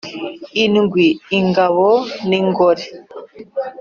[0.63, 1.07] Indwi
[1.39, 1.87] ingabo
[2.27, 2.83] n ingore